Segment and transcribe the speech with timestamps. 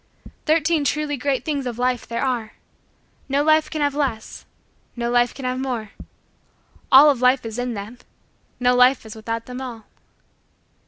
[0.47, 2.53] Thirteen Truly Great Things of Life there are.
[3.29, 4.45] No life can have less.
[4.95, 5.91] No life can have more.
[6.91, 7.99] All of life is in them.
[8.59, 9.85] No life is without them all.